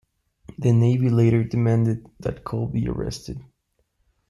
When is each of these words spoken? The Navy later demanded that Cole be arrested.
The 0.57 0.73
Navy 0.73 1.11
later 1.11 1.43
demanded 1.43 2.09
that 2.21 2.43
Cole 2.43 2.65
be 2.65 2.87
arrested. 2.89 3.39